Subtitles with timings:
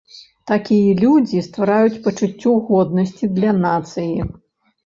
[0.51, 4.27] Такія людзі ствараюць пачуццё годнасці для нацыі.